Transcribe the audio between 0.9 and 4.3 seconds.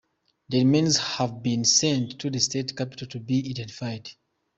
have been sent to the state capital to be identified.